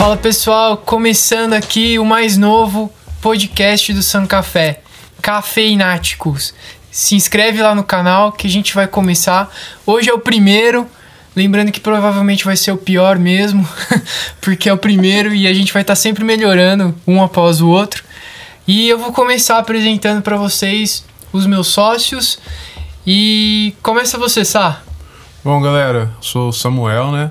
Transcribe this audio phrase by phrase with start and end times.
[0.00, 2.90] Fala pessoal, começando aqui o mais novo
[3.20, 4.80] podcast do San Café,
[5.20, 6.54] Cafeináticos.
[6.90, 9.54] Se inscreve lá no canal que a gente vai começar.
[9.84, 10.86] Hoje é o primeiro,
[11.36, 13.68] lembrando que provavelmente vai ser o pior mesmo,
[14.40, 17.68] porque é o primeiro e a gente vai estar tá sempre melhorando um após o
[17.68, 18.02] outro.
[18.66, 22.38] E eu vou começar apresentando para vocês os meus sócios.
[23.06, 24.80] E começa você, Sá.
[25.44, 27.30] Bom, galera, sou Samuel, né?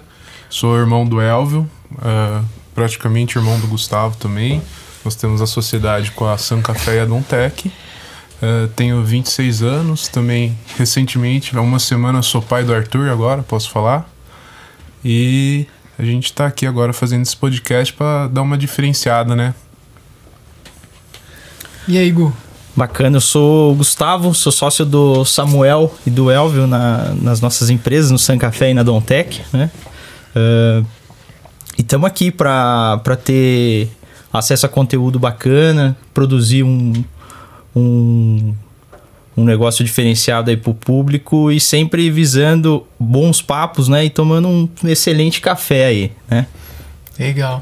[0.51, 4.61] Sou irmão do Elvio, uh, praticamente irmão do Gustavo também.
[5.03, 7.67] Nós temos a sociedade com a San Café e a Dontec.
[7.67, 13.69] Uh, tenho 26 anos, também recentemente, há uma semana, sou pai do Arthur agora, posso
[13.69, 14.09] falar.
[15.03, 19.53] E a gente está aqui agora fazendo esse podcast para dar uma diferenciada, né?
[21.85, 22.33] E aí, Gu?
[22.77, 27.69] Bacana, eu sou o Gustavo, sou sócio do Samuel e do Elvio na, nas nossas
[27.69, 29.69] empresas, no San Café e na Dontec, né?
[30.33, 30.98] Uh,
[31.79, 33.89] e estamos aqui para ter
[34.33, 36.91] acesso a conteúdo bacana, produzir um,
[37.73, 38.53] um,
[39.37, 44.03] um negócio diferenciado aí para o público e sempre visando bons papos, né?
[44.03, 46.47] E tomando um excelente café aí, né?
[47.17, 47.61] Legal.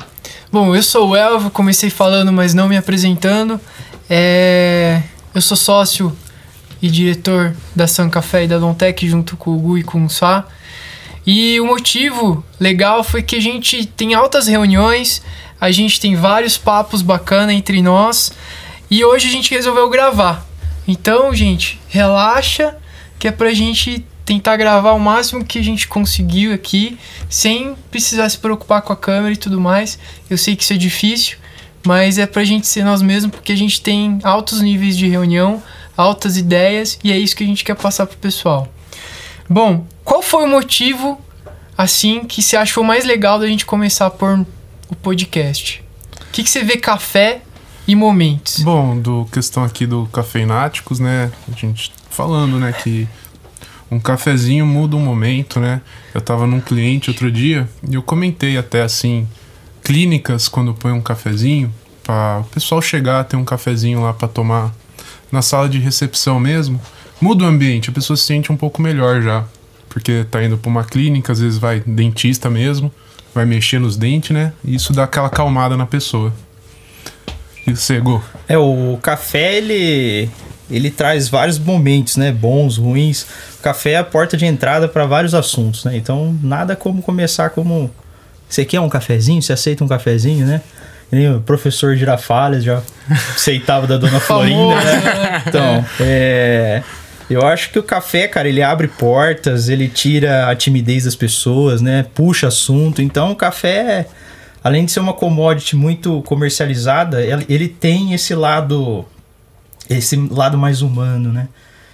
[0.51, 3.61] Bom, eu sou o Elvio, comecei falando, mas não me apresentando.
[4.09, 5.03] É...
[5.35, 6.11] Eu sou sócio
[6.81, 10.09] e diretor da San Café e da Dontec junto com o Gu e com o
[10.09, 10.43] Sá.
[11.27, 15.21] E o motivo legal foi que a gente tem altas reuniões,
[15.59, 18.31] a gente tem vários papos bacana entre nós
[18.89, 20.47] e hoje a gente resolveu gravar.
[20.87, 22.77] Então, gente, relaxa
[23.19, 26.97] que é pra gente tentar gravar o máximo que a gente conseguiu aqui,
[27.29, 29.99] sem precisar se preocupar com a câmera e tudo mais.
[30.29, 31.37] Eu sei que isso é difícil,
[31.85, 35.61] mas é pra gente ser nós mesmos porque a gente tem altos níveis de reunião,
[35.97, 38.71] altas ideias e é isso que a gente quer passar pro pessoal.
[39.49, 41.21] Bom, qual foi o motivo,
[41.77, 44.45] assim, que você achou mais legal da gente começar a pôr
[44.89, 45.83] o podcast?
[46.21, 47.41] O que, que você vê café
[47.87, 48.59] e momentos?
[48.59, 51.31] Bom, do questão aqui do Cafeináticos, né?
[51.51, 53.07] A gente falando, né, que
[53.89, 55.81] um cafezinho muda um momento, né?
[56.13, 59.27] Eu tava num cliente outro dia e eu comentei até assim,
[59.83, 61.73] clínicas quando põe um cafezinho,
[62.03, 64.73] para o pessoal chegar, ter um cafezinho lá para tomar
[65.31, 66.79] na sala de recepção mesmo
[67.19, 69.45] muda o ambiente, a pessoa se sente um pouco melhor já.
[69.97, 72.91] Porque tá indo pra uma clínica, às vezes vai dentista mesmo,
[73.33, 74.53] vai mexer nos dentes, né?
[74.63, 76.31] E isso dá aquela calmada na pessoa.
[77.65, 78.23] E cegou.
[78.47, 80.29] É, o café, ele,
[80.69, 82.31] ele traz vários momentos, né?
[82.31, 83.23] Bons, ruins.
[83.57, 85.97] O café é a porta de entrada para vários assuntos, né?
[85.97, 87.89] Então, nada como começar como.
[88.47, 89.41] Você quer um cafezinho?
[89.41, 90.61] Você aceita um cafezinho, né?
[91.35, 92.83] o professor Girafales já
[93.35, 95.43] aceitava da dona Florinda, né?
[95.47, 96.83] Então, é.
[97.29, 101.81] Eu acho que o café, cara, ele abre portas, ele tira a timidez das pessoas,
[101.81, 102.05] né?
[102.13, 103.01] Puxa assunto.
[103.01, 104.07] Então, o café,
[104.63, 109.05] além de ser uma commodity muito comercializada, ele tem esse lado
[109.89, 111.47] esse lado mais humano, né?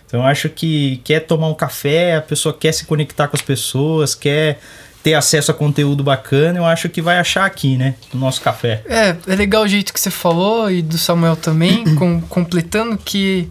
[0.05, 3.41] Então, eu acho que quer tomar um café, a pessoa quer se conectar com as
[3.41, 4.59] pessoas, quer
[5.01, 7.95] ter acesso a conteúdo bacana, eu acho que vai achar aqui, né?
[8.13, 8.81] No nosso café.
[8.85, 13.49] É, é legal o jeito que você falou e do Samuel também, com, completando que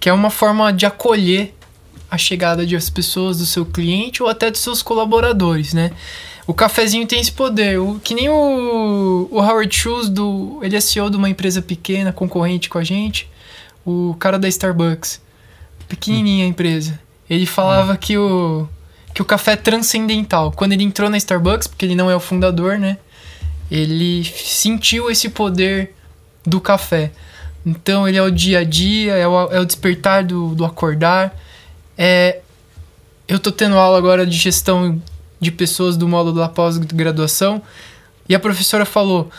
[0.00, 1.54] que é uma forma de acolher
[2.10, 5.90] a chegada de as pessoas do seu cliente ou até dos seus colaboradores, né?
[6.46, 10.80] O cafezinho tem esse poder, o, que nem o, o Howard Schultz, do, ele é
[10.80, 13.28] CEO de uma empresa pequena, concorrente com a gente,
[13.84, 15.20] o cara da Starbucks,
[15.86, 16.98] pequenininha empresa.
[17.28, 18.66] Ele falava que o,
[19.14, 20.50] que o café é transcendental.
[20.52, 22.96] Quando ele entrou na Starbucks, porque ele não é o fundador, né?
[23.70, 25.94] Ele sentiu esse poder
[26.46, 27.10] do café.
[27.64, 31.36] Então ele é o dia a dia, é o, é o despertar do, do acordar.
[31.96, 32.40] É,
[33.26, 35.00] eu tô tendo aula agora de gestão
[35.40, 37.62] de pessoas do módulo da pós-graduação
[38.28, 39.30] e a professora falou: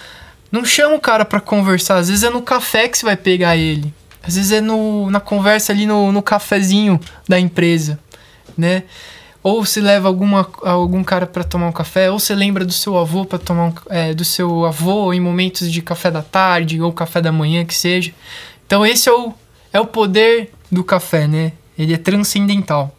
[0.52, 3.56] não chama o cara para conversar, às vezes é no café que você vai pegar
[3.56, 3.94] ele.
[4.22, 7.98] Às vezes é no, na conversa ali no, no cafezinho da empresa,
[8.58, 8.84] né?
[9.50, 12.98] Ou se leva alguma, algum cara para tomar um café, ou você lembra do seu
[12.98, 16.94] avô para tomar um, é, do seu avô em momentos de café da tarde ou
[16.94, 18.14] café da manhã que seja.
[18.68, 19.34] Então esse é o,
[19.74, 21.54] é o poder do café, né?
[21.78, 22.96] Ele é transcendental.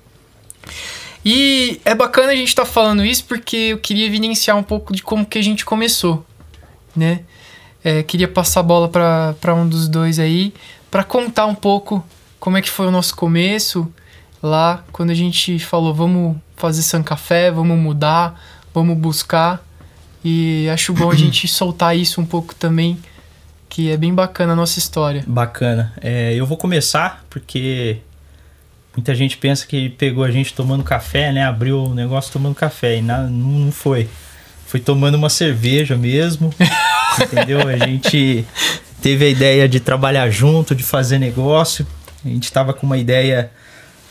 [1.25, 4.93] E é bacana a gente estar tá falando isso porque eu queria evidenciar um pouco
[4.93, 6.27] de como que a gente começou,
[6.97, 7.21] né?
[7.85, 10.53] É, queria passar a bola para um dos dois aí
[10.91, 12.05] para contar um pouco
[12.41, 13.87] como é que foi o nosso começo,
[14.43, 18.41] lá quando a gente falou vamos fazer San Café, vamos mudar,
[18.73, 19.65] vamos buscar.
[20.25, 22.99] E acho bom a gente soltar isso um pouco também,
[23.69, 25.25] que é bem bacana a nossa história.
[25.27, 25.93] Bacana.
[26.01, 27.99] É, eu vou começar porque
[28.95, 31.45] muita gente pensa que pegou a gente tomando café, né?
[31.45, 34.09] Abriu o negócio tomando café e não, não foi.
[34.67, 36.53] foi tomando uma cerveja mesmo,
[37.21, 37.67] entendeu?
[37.67, 38.45] A gente
[39.01, 41.87] teve a ideia de trabalhar junto, de fazer negócio.
[42.25, 43.51] A gente tava com uma ideia.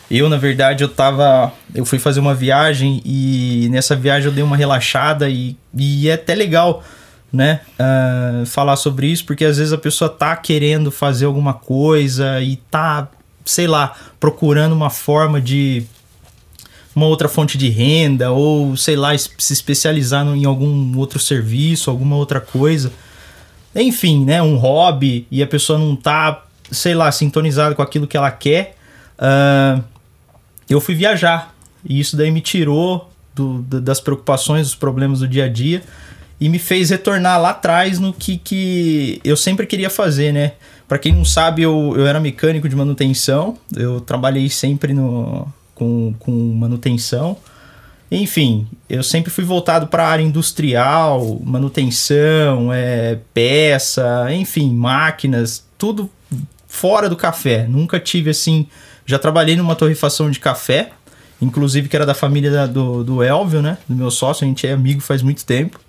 [0.09, 1.53] Eu, na verdade, eu tava.
[1.73, 6.13] Eu fui fazer uma viagem e nessa viagem eu dei uma relaxada e, e é
[6.13, 6.83] até legal,
[7.31, 7.61] né?
[7.79, 12.55] Uh, falar sobre isso, porque às vezes a pessoa tá querendo fazer alguma coisa e
[12.71, 13.07] tá,
[13.45, 15.85] sei lá, procurando uma forma de
[16.95, 22.15] uma outra fonte de renda ou sei lá se especializar em algum outro serviço, alguma
[22.15, 22.91] outra coisa.
[23.75, 28.17] Enfim, né, um hobby e a pessoa não tá, sei lá, sintonizada com aquilo que
[28.17, 28.75] ela quer.
[29.19, 29.83] Uh,
[30.69, 35.45] eu fui viajar e isso daí me tirou do, das preocupações, dos problemas do dia
[35.45, 35.83] a dia
[36.39, 40.53] e me fez retornar lá atrás no que, que eu sempre queria fazer, né?
[40.87, 46.13] Para quem não sabe, eu, eu era mecânico de manutenção, eu trabalhei sempre no, com,
[46.17, 47.37] com manutenção.
[48.11, 56.09] Enfim, eu sempre fui voltado para a área industrial, manutenção, é, peça, enfim, máquinas, tudo
[56.67, 57.67] fora do café.
[57.67, 58.67] Nunca tive assim.
[59.09, 60.91] Já trabalhei numa torrefação de café,
[61.41, 63.79] inclusive que era da família da, do, do Elvio, né?
[63.87, 65.79] Do meu sócio, a gente é amigo faz muito tempo.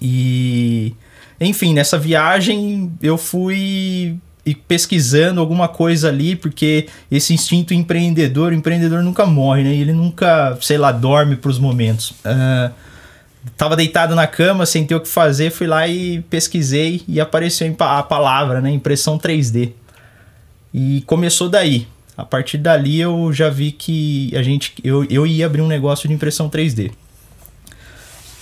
[0.00, 0.94] E.
[1.40, 4.16] Enfim, nessa viagem eu fui
[4.68, 9.74] pesquisando alguma coisa ali, porque esse instinto empreendedor, o empreendedor nunca morre, né?
[9.74, 12.10] Ele nunca, sei lá, dorme para os momentos.
[12.24, 12.72] Uh,
[13.56, 17.74] tava deitado na cama, sem ter o que fazer, fui lá e pesquisei e apareceu
[17.80, 18.70] a palavra, né?
[18.70, 19.72] Impressão 3D.
[20.72, 21.88] E começou daí.
[22.16, 26.08] A partir dali eu já vi que a gente, eu, eu ia abrir um negócio
[26.08, 26.90] de impressão 3D.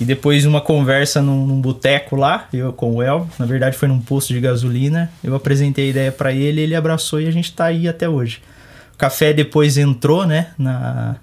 [0.01, 3.89] E depois uma conversa num, num boteco lá, eu com o El, na verdade foi
[3.89, 7.53] num posto de gasolina, eu apresentei a ideia para ele, ele abraçou e a gente
[7.53, 8.41] tá aí até hoje.
[8.95, 11.17] O café depois entrou, né, na,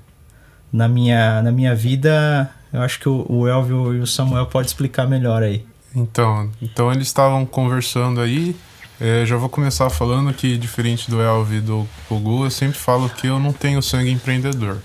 [0.71, 4.67] na, minha, na minha vida, eu acho que o, o Elvio e o Samuel podem
[4.67, 5.65] explicar melhor aí.
[5.95, 8.53] Então, então eles estavam conversando aí,
[8.99, 13.09] é, já vou começar falando que, diferente do Elvio e do Gugu, eu sempre falo
[13.09, 14.77] que eu não tenho sangue empreendedor.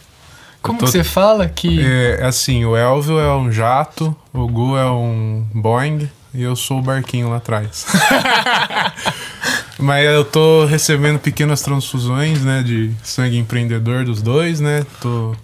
[0.62, 0.86] Como tô...
[0.86, 1.80] você fala que.
[1.80, 6.78] É, assim, o Elvio é um jato, o Gu é um Boeing e eu sou
[6.78, 7.86] o barquinho lá atrás.
[9.78, 14.84] Mas eu tô recebendo pequenas transfusões, né, de sangue empreendedor dos dois, né?
[15.00, 15.34] Tô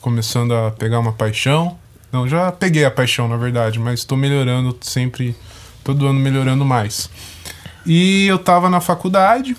[0.00, 1.78] começando a pegar uma paixão.
[2.12, 5.36] Não, já peguei a paixão, na verdade, mas tô melhorando sempre,
[5.84, 7.10] todo ano melhorando mais.
[7.88, 9.56] E eu tava na faculdade,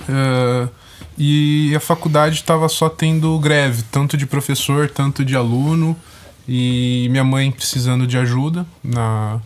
[0.00, 0.68] uh,
[1.16, 5.96] e a faculdade estava só tendo greve, tanto de professor, tanto de aluno,
[6.48, 9.40] e minha mãe precisando de ajuda na,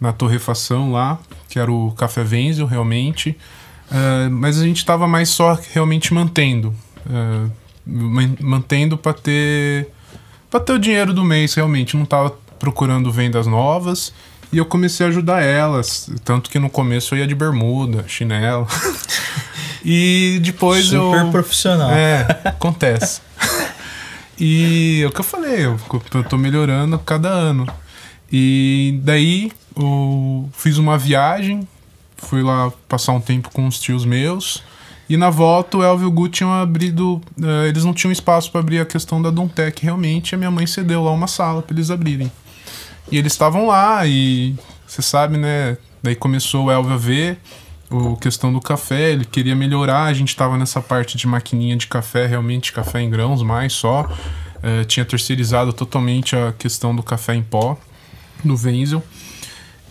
[0.00, 1.18] na torrefação lá,
[1.48, 3.36] que era o Café Venzel, realmente.
[3.90, 6.72] Uh, mas a gente estava mais só realmente mantendo.
[7.04, 7.50] Uh,
[7.84, 9.88] mantendo para ter
[10.48, 14.12] para ter o dinheiro do mês realmente não estava procurando vendas novas
[14.52, 18.66] e eu comecei a ajudar elas tanto que no começo eu ia de bermuda chinelo
[19.84, 21.12] E depois Super eu.
[21.12, 21.90] Super profissional.
[21.90, 23.20] É, acontece.
[24.38, 25.78] e é o que eu falei, eu,
[26.14, 27.66] eu tô melhorando cada ano.
[28.32, 31.66] E daí eu fiz uma viagem,
[32.16, 34.62] fui lá passar um tempo com os tios meus.
[35.08, 37.20] E na volta o Elvio e o Gu tinham abrido.
[37.36, 40.32] Uh, eles não tinham espaço para abrir a questão da Dontec realmente.
[40.32, 42.32] E a minha mãe cedeu lá uma sala para eles abrirem.
[43.10, 44.54] E eles estavam lá e
[44.86, 45.76] você sabe, né?
[46.02, 47.38] Daí começou o Elvio a ver
[47.92, 51.86] o questão do café, ele queria melhorar, a gente estava nessa parte de maquininha de
[51.86, 54.10] café, realmente café em grãos mais só.
[54.62, 57.78] É, tinha terceirizado totalmente a questão do café em pó
[58.44, 59.02] no Wenzel.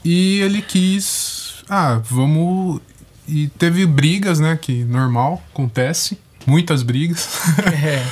[0.04, 2.82] E ele quis, ah, vamos
[3.28, 7.30] e teve brigas, né, que normal, acontece, muitas brigas.
[7.84, 8.04] É.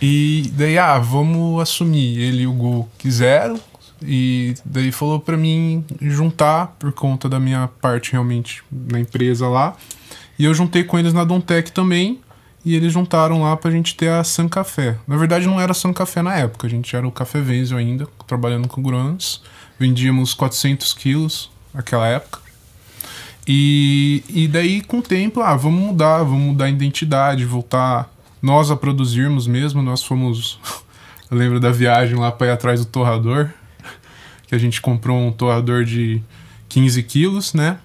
[0.00, 2.18] e daí, ah, vamos assumir.
[2.18, 3.60] Ele e o Gu quiseram,
[4.02, 9.76] e daí falou para mim juntar por conta da minha parte realmente na empresa lá.
[10.38, 12.20] E eu juntei com eles na Dontec também.
[12.64, 14.98] E eles juntaram lá pra gente ter a San Café.
[15.06, 18.06] Na verdade, não era San Café na época, a gente era o Café Venzel ainda,
[18.26, 19.42] trabalhando com grãos.
[19.78, 22.40] Vendíamos 400 quilos naquela época.
[23.46, 28.12] E, e daí, com o tempo, ah, vamos mudar, vamos mudar a identidade, voltar
[28.42, 29.80] nós a produzirmos mesmo.
[29.80, 30.60] Nós fomos.
[31.30, 33.50] Eu lembro da viagem lá para ir atrás do torrador
[34.48, 36.22] que a gente comprou um torrador de
[36.70, 37.78] 15 quilos, né?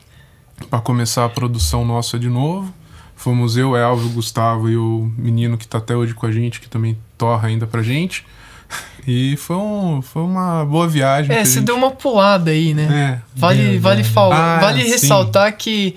[0.70, 2.74] Para começar a produção nossa de novo.
[3.18, 6.70] Fomos eu, Elvio, Gustavo e o menino que está até hoje com a gente, que
[6.70, 8.26] também torra ainda pra gente.
[9.06, 11.36] E foi, um, foi uma boa viagem.
[11.36, 11.66] É, você gente...
[11.66, 13.20] deu uma pulada aí, né?
[13.20, 15.94] É, vale vale, ah, vale ressaltar que,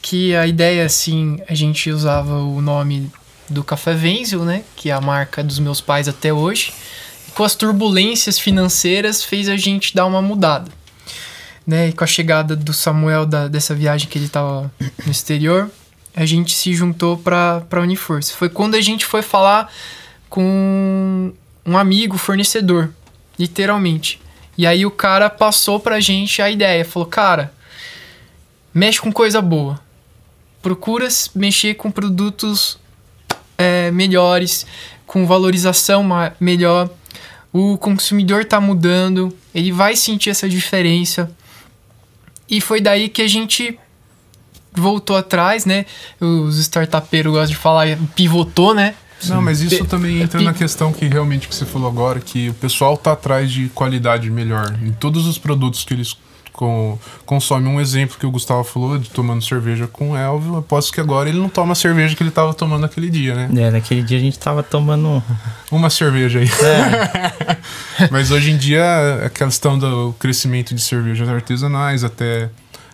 [0.00, 3.10] que a ideia, assim, a gente usava o nome
[3.50, 4.62] do Café Venzel, né?
[4.76, 6.72] Que é a marca dos meus pais até hoje
[7.34, 10.70] com as turbulências financeiras fez a gente dar uma mudada.
[11.66, 11.88] Né?
[11.88, 14.70] E com a chegada do Samuel da, dessa viagem que ele estava
[15.04, 15.70] no exterior,
[16.14, 18.32] a gente se juntou para a Uniforce.
[18.32, 19.72] Foi quando a gente foi falar
[20.28, 21.32] com
[21.66, 22.90] um amigo fornecedor,
[23.38, 24.20] literalmente.
[24.56, 27.52] E aí o cara passou pra gente a ideia, falou: "Cara,
[28.72, 29.80] mexe com coisa boa.
[30.62, 32.78] Procura mexer com produtos
[33.58, 34.66] é, melhores,
[35.06, 36.04] com valorização
[36.38, 36.88] melhor.
[37.56, 41.30] O consumidor tá mudando, ele vai sentir essa diferença.
[42.50, 43.78] E foi daí que a gente
[44.72, 45.86] voltou atrás, né?
[46.20, 48.96] Os startupeiros gostam de falar, pivotou, né?
[49.28, 52.54] Não, mas isso também entra na questão que realmente que você falou agora, que o
[52.54, 54.76] pessoal tá atrás de qualidade melhor.
[54.82, 56.16] Em todos os produtos que eles
[56.54, 56.96] com,
[57.26, 57.70] consomem.
[57.70, 61.38] Um exemplo que o Gustavo falou de tomando cerveja com Elvio, aposto que agora ele
[61.38, 63.48] não toma a cerveja que ele tava tomando naquele dia, né?
[63.60, 65.22] É, naquele dia a gente tava tomando...
[65.70, 66.48] Uma cerveja aí.
[66.48, 68.08] É.
[68.10, 72.48] mas hoje em dia, a questão do crescimento de cervejas artesanais, até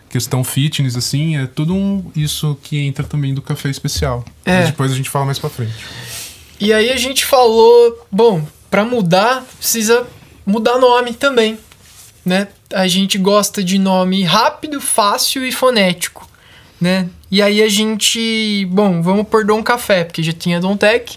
[0.09, 4.25] questão fitness, assim, é tudo um, isso que entra também do café especial.
[4.45, 4.61] É.
[4.61, 5.75] Mas depois a gente fala mais pra frente.
[6.59, 10.07] E aí a gente falou, bom, para mudar precisa
[10.45, 11.59] mudar nome também,
[12.25, 12.49] né?
[12.73, 16.29] A gente gosta de nome rápido, fácil e fonético,
[16.81, 17.09] né?
[17.31, 21.17] E aí a gente, bom, vamos por Dom Café, porque já tinha Dom Tech,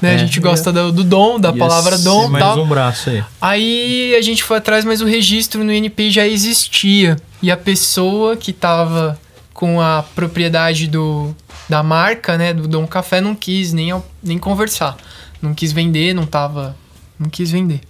[0.00, 0.12] né?
[0.12, 2.60] É, a gente gosta do, do dom, da palavra dom, mais tal.
[2.60, 3.24] um braço aí.
[3.40, 7.16] Aí a gente foi atrás, mas o registro no INP já existia.
[7.42, 9.18] E a pessoa que tava
[9.52, 11.34] com a propriedade do,
[11.68, 14.96] da marca, né, do Dom Café, não quis nem, nem conversar.
[15.40, 16.76] Não quis vender, não tava.
[17.18, 17.80] Não quis vender.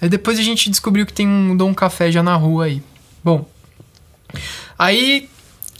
[0.00, 2.82] Aí depois a gente descobriu que tem um Dom Café já na rua aí.
[3.22, 3.48] Bom.
[4.78, 5.28] Aí.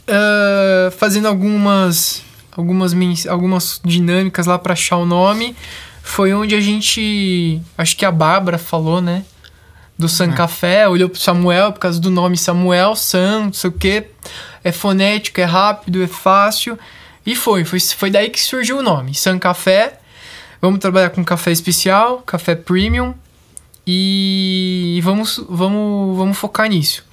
[0.07, 2.23] Uh, fazendo algumas.
[2.51, 2.93] Algumas,
[3.27, 5.55] algumas dinâmicas lá para achar o nome.
[6.03, 7.61] Foi onde a gente.
[7.77, 9.23] Acho que a Bárbara falou, né?
[9.97, 10.33] Do San é.
[10.33, 14.07] Café, olhou pro Samuel por causa do nome Samuel, San, não sei o quê.
[14.63, 16.77] É fonético, é rápido, é fácil.
[17.25, 19.13] E foi, foi, foi daí que surgiu o nome.
[19.13, 19.99] San Café.
[20.61, 23.15] Vamos trabalhar com café especial, café premium.
[23.93, 27.03] E vamos, vamos, vamos focar nisso.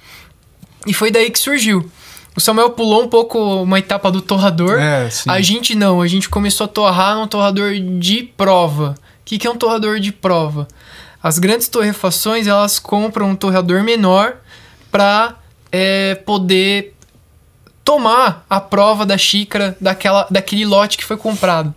[0.87, 1.91] E foi daí que surgiu.
[2.33, 4.79] O Samuel pulou um pouco uma etapa do torrador.
[4.79, 8.95] É, a gente não, a gente começou a torrar num torrador de prova.
[8.97, 10.69] O que, que é um torrador de prova?
[11.21, 14.37] As grandes torrefações elas compram um torrador menor
[14.89, 15.35] para
[15.69, 16.95] é, poder
[17.83, 21.75] tomar a prova da xícara daquela, daquele lote que foi comprado.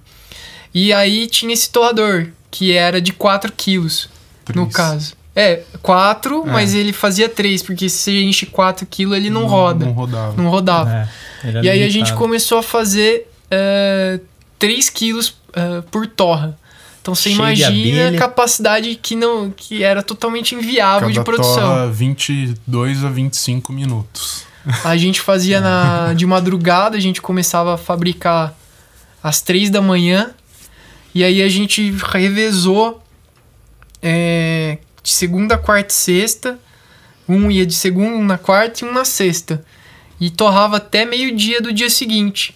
[0.72, 4.08] E aí tinha esse torrador, que era de 4 quilos,
[4.54, 5.14] no caso.
[5.34, 6.50] É, 4, é.
[6.50, 9.86] mas ele fazia 3, porque se você enche 4 quilos, ele não, não roda.
[9.86, 10.42] Não rodava.
[10.42, 11.08] Não rodava.
[11.42, 14.20] É, e aí a gente começou a fazer uh,
[14.58, 16.58] 3 quilos uh, por torra.
[17.00, 21.68] Então você Cheio imagina a capacidade que não que era totalmente inviável Cada de produção.
[21.68, 24.44] Torra 22 a 25 minutos.
[24.84, 28.54] A gente fazia na, de madrugada, a gente começava a fabricar
[29.20, 30.30] às três da manhã.
[31.12, 33.01] E aí a gente revezou
[34.02, 36.58] é, de segunda, quarta e sexta.
[37.28, 39.64] Um ia de segunda na quarta e um na sexta.
[40.20, 42.54] E torrava até meio-dia do dia seguinte.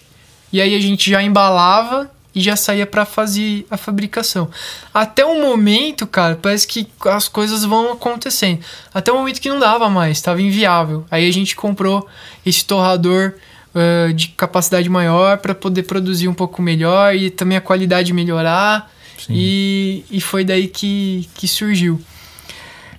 [0.52, 4.50] E aí a gente já embalava e já saía para fazer a fabricação.
[4.92, 8.60] Até o momento, cara, parece que as coisas vão acontecendo.
[8.92, 11.06] Até o momento que não dava mais, estava inviável.
[11.10, 12.06] Aí a gente comprou
[12.44, 13.32] esse torrador
[13.74, 18.92] uh, de capacidade maior para poder produzir um pouco melhor e também a qualidade melhorar.
[19.28, 22.00] E, e foi daí que, que surgiu.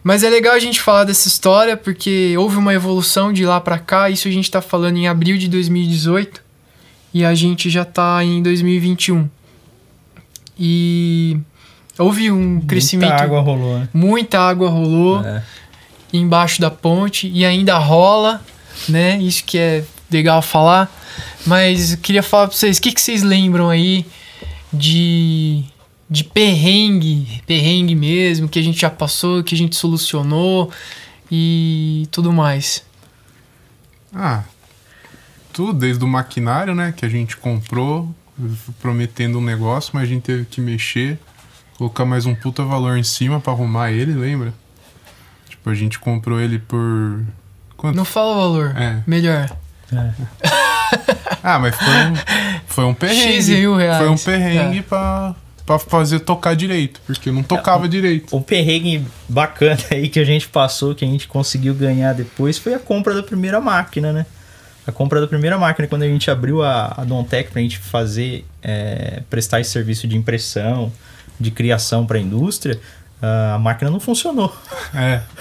[0.04, 3.78] Mas é legal a gente falar dessa história porque houve uma evolução de lá para
[3.78, 4.10] cá.
[4.10, 6.42] Isso a gente está falando em abril de 2018
[7.14, 9.30] e a gente já está em 2021.
[10.58, 11.38] E
[11.98, 13.10] houve um muita crescimento.
[13.10, 13.90] Muita água rolou, né?
[13.94, 15.44] Muita água rolou é.
[16.14, 18.42] embaixo da ponte e ainda rola,
[18.88, 19.18] né?
[19.18, 20.90] Isso que é legal falar.
[21.46, 24.06] Mas eu queria falar para vocês, o que, que vocês lembram aí
[24.72, 25.64] de,
[26.10, 30.72] de perrengue, perrengue mesmo, que a gente já passou, que a gente solucionou
[31.32, 32.84] e tudo mais?
[34.14, 34.44] Ah,
[35.52, 38.14] tudo, desde o maquinário, né, que a gente comprou,
[38.82, 41.20] prometendo um negócio, mas a gente teve que mexer,
[41.78, 44.54] colocar mais um puta valor em cima para arrumar ele, lembra?
[45.50, 47.26] Tipo, a gente comprou ele por.
[47.76, 47.96] Quanto?
[47.96, 48.76] Não fala o valor.
[48.78, 49.04] É.
[49.06, 49.50] Melhor.
[49.92, 50.12] É.
[51.44, 52.16] ah, mas foi um,
[52.68, 53.34] foi um perrengue.
[53.34, 53.98] X mil reais.
[53.98, 54.82] Foi um perrengue é.
[54.82, 55.36] pra,
[55.68, 58.36] pra fazer tocar direito, porque não tocava é, direito.
[58.36, 62.74] Um perrengue bacana aí que a gente passou, que a gente conseguiu ganhar depois, foi
[62.74, 64.26] a compra da primeira máquina, né?
[64.88, 67.78] a compra da primeira máquina, quando a gente abriu a, a Dontec para a gente
[67.78, 70.94] fazer, é, prestar esse serviço de impressão,
[71.38, 72.80] de criação para a indústria,
[73.22, 74.56] a máquina não funcionou.
[74.96, 75.22] É.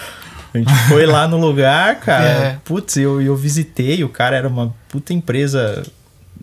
[0.55, 2.25] A gente foi lá no lugar, cara.
[2.57, 2.59] É.
[2.65, 5.83] Putz, eu, eu visitei, o cara era uma puta empresa.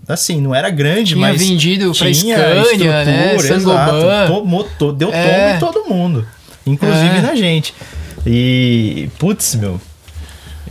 [0.07, 1.41] Assim, não era grande, Tinha mas.
[1.41, 3.36] vendido pra tinha Scania, né?
[3.36, 3.98] estrutura, Sangoban.
[4.00, 4.33] exato.
[4.33, 5.24] To- motor, deu É.
[5.24, 6.27] tombo em todo mundo.
[6.65, 7.22] Inclusive É.
[7.22, 7.74] na gente.
[8.25, 9.79] E, putz, meu.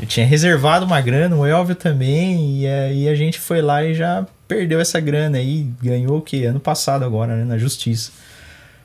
[0.01, 3.95] Eu tinha reservado uma grana, o Elvio também, e aí a gente foi lá e
[3.95, 5.67] já perdeu essa grana aí.
[5.83, 6.45] Ganhou o quê?
[6.45, 7.45] Ano passado agora, né?
[7.45, 8.11] Na justiça.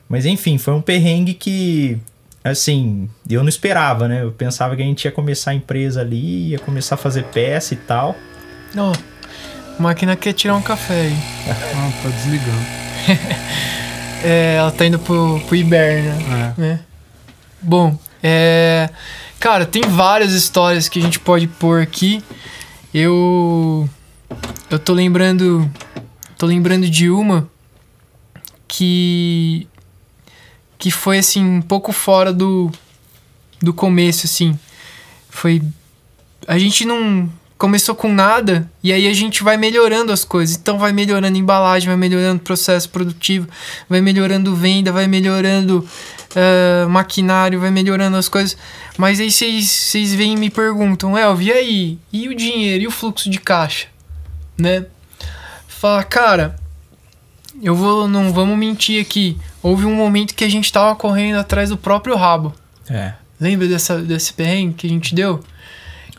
[0.08, 1.98] Mas enfim, foi um perrengue que,
[2.44, 4.22] assim, eu não esperava, né?
[4.22, 7.74] Eu pensava que a gente ia começar a empresa ali, ia começar a fazer peça
[7.74, 8.16] e tal.
[8.76, 8.92] Ó,
[9.78, 11.16] a máquina quer tirar um café aí.
[11.48, 12.78] Ah, tá desligando.
[14.20, 16.52] É, ela tá indo pro, pro Iberna.
[16.58, 16.60] É.
[16.60, 16.80] né?
[17.62, 18.90] Bom, é.
[19.38, 22.20] Cara, tem várias histórias que a gente pode pôr aqui.
[22.92, 23.88] Eu.
[24.68, 25.70] Eu tô lembrando.
[26.36, 27.48] Tô lembrando de uma
[28.66, 29.68] que.
[30.76, 32.72] Que foi assim, um pouco fora do.
[33.62, 34.58] Do começo, assim.
[35.30, 35.62] Foi.
[36.48, 40.56] A gente não começou com nada e aí a gente vai melhorando as coisas.
[40.56, 43.48] Então vai melhorando a embalagem, vai melhorando o processo produtivo,
[43.88, 45.86] vai melhorando venda, vai melhorando
[46.36, 48.56] ah, maquinário, vai melhorando as coisas.
[48.96, 51.98] Mas aí vocês vocês vêm e me perguntam, Elvio, e aí?
[52.12, 52.84] E o dinheiro?
[52.84, 53.88] E o fluxo de caixa?
[54.56, 54.86] Né?
[55.66, 56.56] Fala, cara,
[57.62, 59.36] eu vou, não vamos mentir aqui.
[59.62, 62.54] Houve um momento que a gente tava correndo atrás do próprio rabo.
[62.88, 63.14] É.
[63.40, 65.42] Lembra dessa, desse perrengue que a gente deu?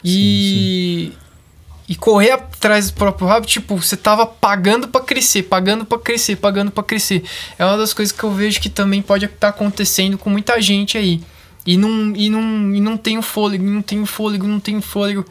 [0.04, 1.12] E.
[1.90, 6.36] E correr atrás do próprio rabo, tipo, você tava pagando pra crescer, pagando pra crescer,
[6.36, 7.24] pagando pra crescer.
[7.58, 11.00] É uma das coisas que eu vejo que também pode estar acontecendo com muita gente
[11.00, 11.20] aí.
[11.66, 14.78] E não, e não, e não tem o fôlego, não tem o fôlego, não tem
[14.78, 15.26] o fôlego.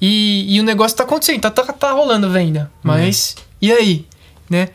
[0.00, 2.72] E, e o negócio tá acontecendo, tá, tá, tá rolando venda.
[2.82, 4.04] Mas, e aí?
[4.54, 4.68] Né?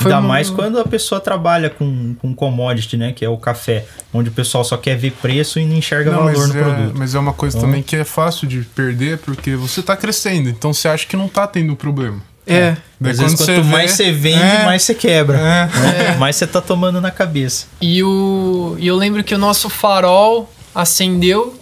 [0.00, 3.12] Ainda uma- mais quando a pessoa trabalha com, com commodity, né?
[3.12, 6.18] Que é o café, onde o pessoal só quer ver preço e não enxerga Não,
[6.20, 6.94] valor mas, no é, produto.
[6.96, 10.48] mas é uma coisa Então- também que é fácil de perder porque você tá crescendo.
[10.48, 12.22] Então você acha que não tá tendo problema.
[12.46, 12.76] É.
[12.98, 14.64] Daí Às vezes, quando quanto você mais vê- você vende, É.
[14.64, 15.36] mais você quebra.
[15.36, 15.40] É.
[15.42, 16.16] né?
[16.18, 17.66] Mais você tá tomando na cabeça.
[17.80, 21.58] E, o, e eu lembro que o nosso farol acendeu.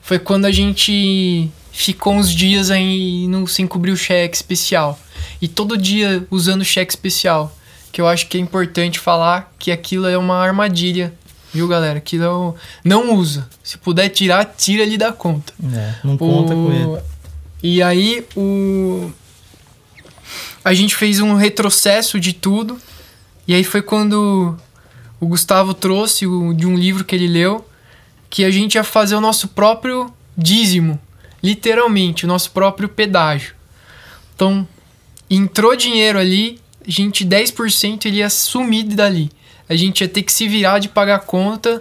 [0.00, 4.98] Foi quando a gente ficou uns dias aí no, sem cobrir o cheque especial.
[5.40, 7.56] E todo dia usando cheque especial.
[7.90, 11.12] Que eu acho que é importante falar que aquilo é uma armadilha.
[11.52, 11.98] Viu, galera?
[11.98, 13.46] Aquilo é o- não usa.
[13.62, 15.52] Se puder tirar, tira ali da conta.
[15.74, 17.02] É, não conta O- com ele.
[17.62, 19.10] E aí o
[20.64, 22.78] a gente fez um retrocesso de tudo.
[23.46, 24.56] E aí foi quando
[25.20, 27.66] o Gustavo trouxe o, de um livro que ele leu
[28.30, 30.98] que a gente ia fazer o nosso próprio dízimo,
[31.42, 33.54] literalmente, o nosso próprio pedágio.
[34.34, 34.66] Então,
[35.36, 39.30] entrou dinheiro ali, a gente 10% ele ia sumir dali.
[39.68, 41.80] A gente ia ter que se virar de pagar a conta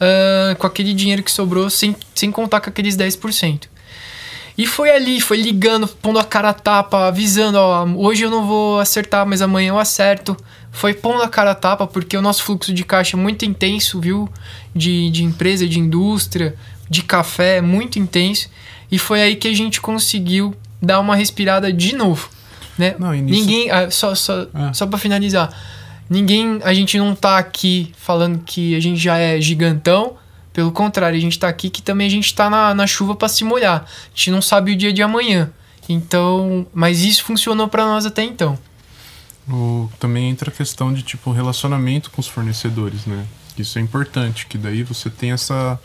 [0.00, 3.68] ah, com aquele dinheiro que sobrou, sem, sem contar com aqueles 10%.
[4.56, 8.46] E foi ali, foi ligando, pondo a cara a tapa, avisando, ó, hoje eu não
[8.46, 10.36] vou acertar, mas amanhã eu acerto.
[10.72, 14.00] Foi pondo a cara a tapa, porque o nosso fluxo de caixa é muito intenso,
[14.00, 14.28] viu?
[14.74, 16.54] De, de empresa, de indústria,
[16.88, 18.50] de café, é muito intenso.
[18.90, 22.28] E foi aí que a gente conseguiu dar uma respirada de novo,
[22.80, 22.96] né?
[22.98, 24.72] Não, nisso- Ninguém, ah, só, só, Ah.
[24.72, 25.48] só para finalizar,
[26.08, 30.16] ninguém, a gente não tá aqui falando que a gente já é gigantão,
[30.52, 33.28] pelo contrário, a gente tá aqui que também a gente tá na, na chuva para
[33.28, 33.84] se molhar.
[33.84, 35.50] A gente não sabe o dia de amanhã.
[35.88, 38.58] Então, mas isso funcionou para nós até então.
[39.48, 43.24] O- também entra a questão de tipo relacionamento com os fornecedores, né?
[43.58, 45.78] Isso é importante, que daí você tem essa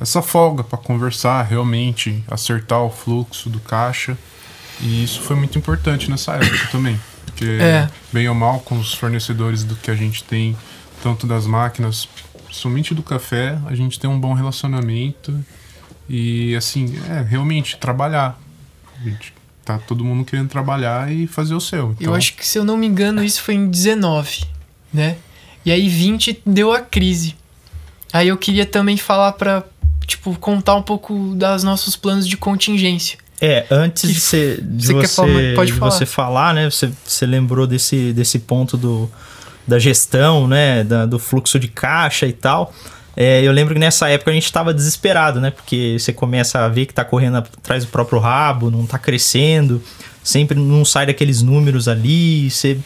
[0.00, 4.16] essa folga para conversar, realmente acertar o fluxo do caixa.
[4.82, 7.88] E isso foi muito importante nessa época também, porque É.
[8.12, 10.56] bem ou mal com os fornecedores do que a gente tem,
[11.02, 12.08] tanto das máquinas,
[12.50, 15.38] somente do café, a gente tem um bom relacionamento
[16.08, 18.38] e assim, é realmente trabalhar.
[19.00, 19.32] A gente
[19.64, 21.78] tá todo mundo querendo trabalhar e fazer o seu.
[21.78, 24.44] Eu Então, acho que, se eu não me engano, isso foi em 19,
[24.92, 25.16] né?
[25.64, 27.36] E aí 20 deu a crise.
[28.12, 29.64] Aí eu queria também falar para
[30.06, 33.18] tipo, contar um pouco das nossos planos de contingência.
[33.40, 35.54] É, antes Que de, você, de, você você, falar?
[35.54, 35.90] Pode de falar.
[35.90, 36.70] você falar, né?
[36.70, 39.10] Você, você lembrou desse, desse ponto do,
[39.66, 40.84] da gestão, né?
[40.84, 42.72] Da, do fluxo de caixa e tal.
[43.16, 45.50] É, eu lembro que nessa época a gente estava desesperado, né?
[45.50, 49.82] Porque você começa a ver que tá correndo atrás do próprio rabo, não tá crescendo,
[50.22, 52.78] sempre não sai daqueles números ali, você,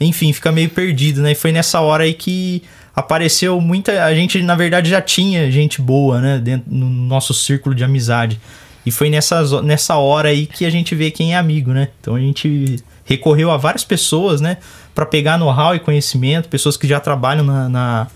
[0.00, 1.32] enfim, fica meio perdido, né?
[1.32, 2.62] E foi nessa hora aí que
[2.94, 4.04] apareceu muita.
[4.04, 6.38] A gente, na verdade, já tinha gente boa, né?
[6.38, 8.40] Dentro, no nosso círculo de amizade.
[8.84, 11.88] E foi nessa, nessa hora aí que a gente vê quem é amigo, né?
[12.00, 14.56] Então a gente recorreu a várias pessoas, né?
[14.94, 18.06] Pra pegar know-how e conhecimento, pessoas que já trabalham na, na,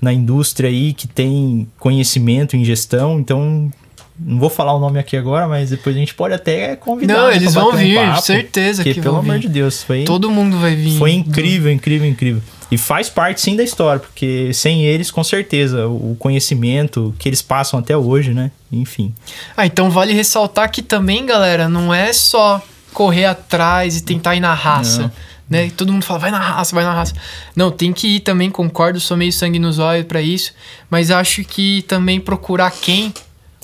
[0.00, 3.70] na indústria aí que tem conhecimento em gestão, então
[4.18, 7.14] não vou falar o nome aqui agora, mas depois a gente pode até convidar.
[7.14, 9.40] Não, né, eles vão um vir, papo, certeza porque, que pelo vão amor vir.
[9.40, 10.98] de Deus, foi Todo mundo vai vir.
[10.98, 12.42] foi incrível, incrível, incrível.
[12.70, 17.42] E faz parte sim da história, porque sem eles, com certeza, o conhecimento que eles
[17.42, 18.50] passam até hoje, né?
[18.70, 19.12] Enfim.
[19.56, 24.40] Ah, então vale ressaltar que também, galera, não é só correr atrás e tentar ir
[24.40, 25.02] na raça.
[25.02, 25.12] Não.
[25.50, 25.66] Né?
[25.66, 27.12] E Todo mundo fala, vai na raça, vai na raça.
[27.56, 30.52] Não, tem que ir também, concordo, sou meio sangue nos olhos pra isso.
[30.88, 33.12] Mas acho que também procurar quem,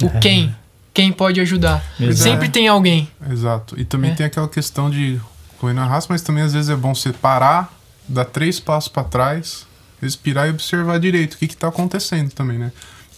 [0.02, 0.52] o quem,
[0.92, 1.84] quem pode ajudar.
[2.00, 2.16] Exato.
[2.28, 3.08] Sempre tem alguém.
[3.30, 3.78] Exato.
[3.78, 4.14] E também É.
[4.14, 5.20] tem aquela questão de
[5.60, 7.72] correr na raça, mas também às vezes é bom você parar,
[8.08, 9.66] dar três passos pra trás,
[10.00, 12.72] respirar e observar direito o que, que tá acontecendo também, né?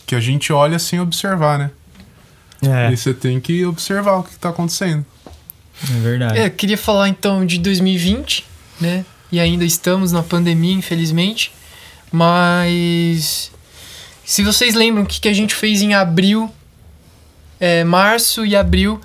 [0.06, 1.70] Que a gente olha sem observar, né?
[2.62, 5.04] É, E você tem que observar o que, que tá acontecendo.
[5.90, 6.38] é verdade.
[6.38, 8.44] É, queria falar então de 2020,
[8.80, 9.04] né?
[9.30, 11.52] E ainda estamos na pandemia, infelizmente.
[12.10, 13.50] Mas
[14.24, 16.50] se vocês lembram o que, que a gente fez em abril,
[17.60, 19.00] é, março e abril,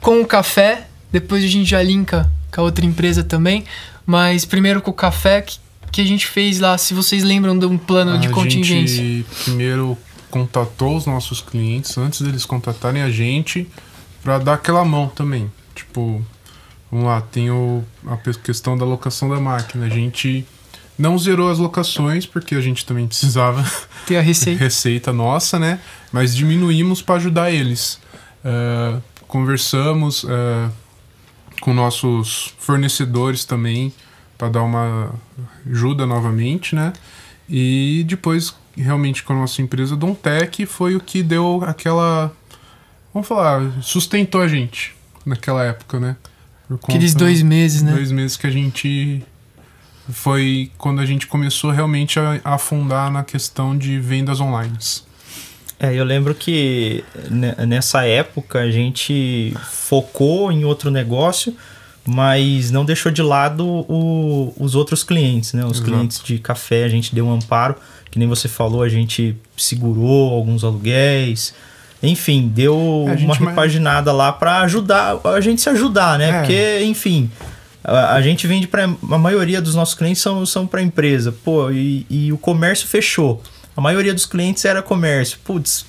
[0.00, 3.64] com o café, depois a gente já linka com a outra empresa também.
[4.06, 5.58] Mas primeiro com o café, que,
[5.92, 8.96] que a gente fez lá, se vocês lembram de um plano de a contingência.
[9.02, 9.96] gente primeiro
[10.30, 13.68] contatou os nossos clientes antes deles contatarem a gente
[14.22, 15.50] pra dar aquela mão também.
[15.74, 16.24] Tipo,
[16.90, 19.86] vamos lá, tem o, a questão da locação da máquina.
[19.86, 20.46] A gente
[20.98, 23.64] não zerou as locações porque a gente também precisava
[24.06, 24.62] Ter a receita.
[24.62, 25.80] receita nossa, né?
[26.12, 27.98] Mas diminuímos para ajudar eles.
[28.44, 30.68] Eh, conversamos eh,
[31.60, 33.92] com nossos fornecedores também
[34.36, 35.12] para dar uma
[35.70, 36.92] ajuda novamente, né?
[37.48, 42.32] E depois, realmente, com a nossa empresa Dontec, foi o que deu aquela.
[43.12, 44.94] Vamos falar, sustentou a gente
[45.26, 46.16] naquela época, né?
[46.72, 47.92] Aqueles dois meses, né?
[47.92, 49.22] Dois meses que a gente.
[50.08, 54.76] Foi quando a gente começou realmente a a afundar na questão de vendas online.
[55.80, 61.56] É, eu lembro que ne- nessa época a gente focou em outro negócio,
[62.06, 65.64] mas não deixou de lado o- os outros clientes, né?
[65.64, 65.84] Os Exato.
[65.90, 67.76] clientes de café, a gente deu um amparo,
[68.10, 71.54] que nem você falou, a gente segurou alguns aluguéis.
[72.02, 76.28] Enfim, deu É, uma mais- repaginada lá pra ajudar a gente se ajudar, né?
[76.30, 76.38] É.
[76.40, 77.30] Porque, enfim,
[77.82, 81.70] a, a gente vende para a maioria dos nossos clientes são, são para empresa, pô,
[81.70, 83.42] e, e o comércio fechou.
[83.80, 85.86] A maioria dos clientes era comércio, putz,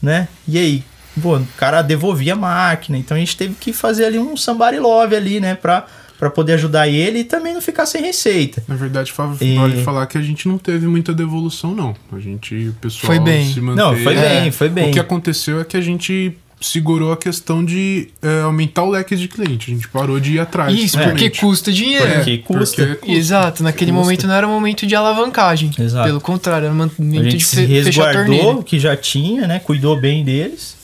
[0.00, 0.26] né?
[0.48, 0.82] E aí,
[1.20, 4.78] pô, o cara devolvia a máquina, então a gente teve que fazer ali um somebody
[4.78, 5.84] love ali, né, pra,
[6.18, 8.62] pra poder ajudar ele e também não ficar sem receita.
[8.66, 11.94] Na verdade, fa- E- vale falar que a gente não teve muita devolução, não.
[12.10, 13.52] A gente, o pessoal Foi bem.
[13.52, 13.86] se manteve.
[13.96, 14.40] Não, foi É.
[14.40, 14.88] bem, foi bem.
[14.88, 19.16] O que aconteceu é que a gente segurou a questão de é, aumentar o leque
[19.16, 19.70] de cliente.
[19.70, 20.74] A gente parou de ir atrás.
[20.78, 22.14] Isso, porque custa dinheiro.
[22.14, 22.82] Porque custa.
[22.82, 23.12] porque custa.
[23.12, 24.04] Exato, naquele Custa.
[24.04, 25.70] momento não era um momento de alavancagem.
[25.78, 26.06] Exato.
[26.06, 28.48] Pelo contrário, era um momento A de gente fe se fechar a resguardou torneira.
[28.58, 29.58] o que já tinha, né?
[29.58, 30.76] Cuidou bem deles.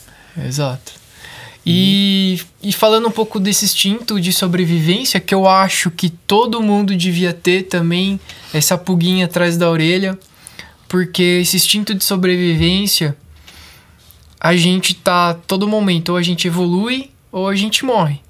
[0.46, 0.92] Exato.
[1.68, 6.94] E, e falando um pouco desse instinto de sobrevivência, que eu acho que todo mundo
[6.94, 8.20] devia ter também
[8.54, 10.16] essa pulguinha atrás da orelha,
[10.88, 13.16] porque esse instinto de sobrevivência,
[14.46, 18.20] a gente tá todo momento, ou a gente evolui ou a gente morre.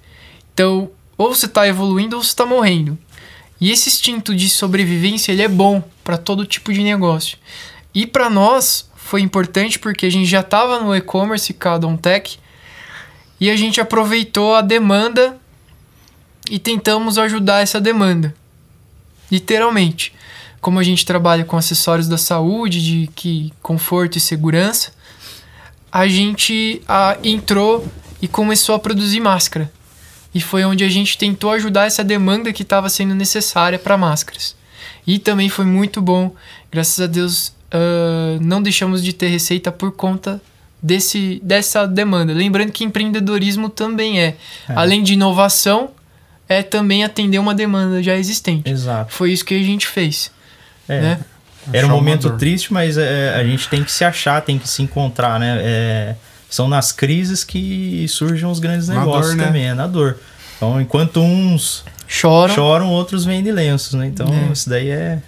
[0.52, 2.98] Então, ou você tá evoluindo ou você tá morrendo.
[3.61, 7.38] E esse instinto de sobrevivência, ele é bom para todo tipo de negócio.
[7.94, 12.38] E para nós foi importante porque a gente já estava no e-commerce com a Dontech
[13.40, 15.38] e a gente aproveitou a demanda
[16.50, 18.35] e tentamos ajudar essa demanda.
[19.31, 20.12] Literalmente.
[20.61, 24.95] Como a gente trabalha com acessórios da saúde, de que conforto e segurança,
[25.90, 27.87] a gente ah, entrou
[28.20, 29.70] e começou a produzir máscara.
[30.35, 34.55] E foi onde a gente tentou ajudar essa demanda que estava sendo necessária para máscaras.
[35.07, 36.35] E também foi muito bom.
[36.70, 40.40] Graças a Deus, ah, não deixamos de ter receita por conta
[40.83, 42.33] desse, dessa demanda.
[42.33, 44.37] Lembrando que empreendedorismo também é,
[44.68, 44.75] É.
[44.75, 45.90] além de inovação,
[46.49, 48.70] é também atender uma demanda já existente.
[48.70, 49.12] Exato.
[49.12, 50.31] Foi isso que a gente fez.
[50.88, 51.01] É.
[51.01, 51.20] Né?
[51.72, 54.83] Era um momento triste, mas é, a gente tem que se achar, tem que se
[54.83, 55.59] encontrar, né?
[55.62, 56.14] É,
[56.48, 59.44] são nas crises que surgem os grandes Na negócios dor, né?
[59.46, 60.18] também, é na dor.
[60.57, 62.55] Então, enquanto uns Choram.
[62.55, 64.07] choram, outros vendem lenços, né?
[64.07, 64.52] Então, É.
[64.52, 65.20] isso daí é...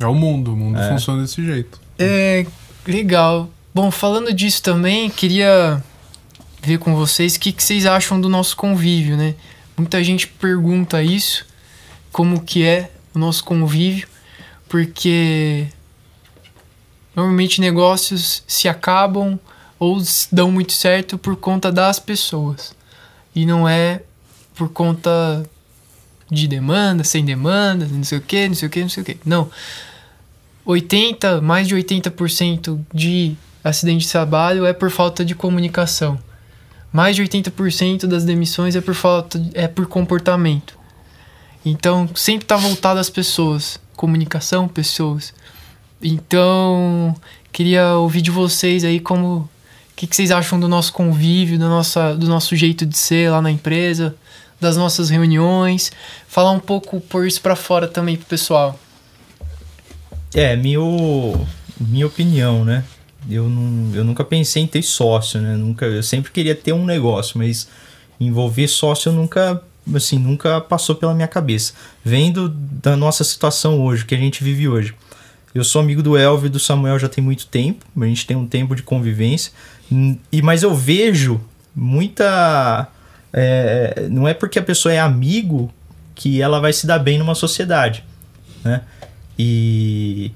[0.00, 0.52] É o mundo.
[0.54, 0.88] O mundo É.
[0.90, 1.80] funciona desse jeito.
[1.98, 2.44] É,
[2.86, 3.48] legal.
[3.72, 5.82] Bom, falando disso também, queria
[6.62, 9.34] ver com vocês o que, que vocês acham do nosso convívio, né?
[9.76, 11.44] Muita gente pergunta isso,
[12.10, 14.08] como que é o nosso convívio,
[14.74, 15.68] porque
[17.14, 19.38] normalmente negócios se acabam
[19.78, 22.74] ou dão muito certo por conta das pessoas.
[23.36, 24.02] E não é
[24.52, 25.48] por conta
[26.28, 29.06] de demanda, sem demanda, não sei o que, não sei o que, não sei o
[29.06, 29.16] que.
[29.24, 29.48] Não.
[30.64, 36.18] 80, mais de 80% de acidente de trabalho é por falta de comunicação.
[36.92, 40.76] Mais de 80% das demissões é por falta é por comportamento.
[41.64, 45.32] Então, sempre está voltado às pessoas, comunicação, pessoas.
[46.02, 47.14] Então,
[47.52, 49.48] queria ouvir de vocês aí como o
[49.96, 53.40] que, que vocês acham do nosso convívio, do, nossa, do nosso jeito de ser lá
[53.40, 54.14] na empresa,
[54.60, 55.92] das nossas reuniões,
[56.26, 58.78] falar um pouco por isso para fora também pro pessoal.
[60.34, 61.46] É, meu,
[61.80, 62.82] minha opinião, né?
[63.30, 65.56] Eu, não, eu nunca pensei em ter sócio, né?
[65.56, 67.68] Nunca, eu sempre queria ter um negócio, mas
[68.20, 69.62] envolver sócio eu nunca,
[69.94, 71.72] assim, nunca passou pela minha cabeça.
[72.04, 74.94] Vendo da nossa situação hoje, que a gente vive hoje.
[75.54, 78.36] Eu sou amigo do Elvio e do Samuel já tem muito tempo, a gente tem
[78.36, 79.52] um tempo de convivência,
[80.32, 81.40] e mas eu vejo
[81.74, 82.88] muita.
[83.32, 85.72] É, não é porque a pessoa é amigo
[86.14, 88.04] que ela vai se dar bem numa sociedade,
[88.64, 88.82] né?
[89.38, 90.32] E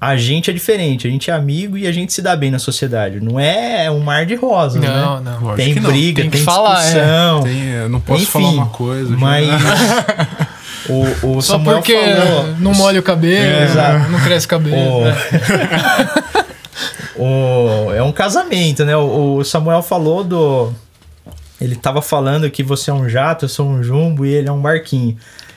[0.00, 2.58] a gente é diferente, a gente é amigo e a gente se dá bem na
[2.58, 3.20] sociedade.
[3.20, 5.30] Não é um mar de rosas, não, né?
[5.30, 5.90] Não, Lógico Tem que não.
[5.90, 6.84] briga, Tem tem, que falar, é.
[6.84, 7.42] discussão.
[7.42, 9.16] Tem, eu não posso Enfim, falar uma coisa.
[9.16, 9.48] Mas
[10.88, 12.54] o, o Só Samuel porque falou.
[12.58, 14.10] não molha o cabelo, É, exato.
[14.10, 14.98] não cresce o cabelo.
[14.98, 15.14] O- né?
[17.16, 18.96] o- é um casamento, né?
[18.96, 20.72] O, o Samuel falou do.
[21.60, 24.52] Ele tava falando que você é um jato, eu sou um jumbo e ele é
[24.52, 25.16] um barquinho.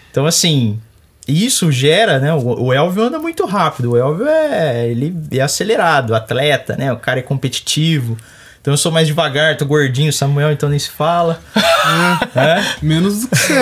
[0.09, 0.79] Então, assim,
[1.29, 2.33] isso gera, né?
[2.33, 3.91] O, Elvio anda muito rápido.
[3.91, 6.91] O Elvio é, ele é acelerado, atleta, né?
[6.91, 8.17] O cara é competitivo.
[8.61, 11.39] Então eu sou mais devagar, tô gordinho, Samuel então nem se fala.
[12.35, 12.63] É.
[12.81, 13.53] Menos do que você.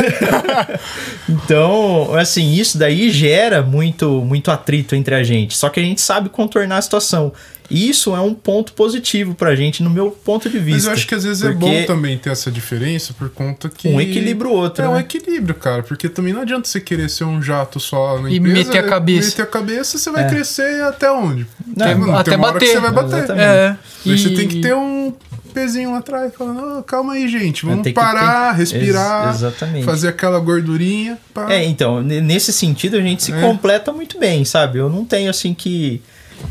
[1.29, 5.55] Então, assim, isso daí gera muito, muito atrito entre a gente.
[5.55, 7.31] Só que a gente sabe contornar a situação.
[7.69, 10.71] Isso é um ponto positivo pra gente, no meu ponto de vista.
[10.77, 13.89] Mas eu acho que às vezes é bom também ter essa diferença, por conta que.
[13.89, 15.01] Um equilibra o outro, É um né?
[15.01, 15.83] equilíbrio, cara.
[15.83, 18.55] Porque também não adianta você querer ser um jato só na E empresa.
[18.69, 19.29] meter a cabeça.
[19.29, 20.29] Meter a cabeça, você vai É.
[20.29, 21.45] crescer até onde?
[21.75, 22.73] Não, Tem- mano, até tem uma hora que bater.
[22.75, 23.17] você vai bater.
[23.17, 23.45] Exatamente.
[23.45, 23.77] É.
[24.05, 25.13] Aí você e- tem que ter um
[25.53, 29.37] pezinho lá atrás, falando, "Ô, calma aí, gente, vamos Tem que parar, ter- respirar, Ex-
[29.37, 29.83] exatamente.
[29.85, 31.17] fazer aquela gordurinha.
[31.33, 31.51] Pá.
[31.51, 33.41] É, então, nesse sentido a gente se É.
[33.41, 34.77] completa muito bem, sabe?
[34.79, 36.01] Eu não tenho assim que.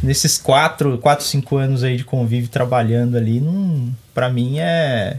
[0.07, 5.19] Nesses quatro, quatro, cinco anos aí de convívio trabalhando ali, não, pra mim é.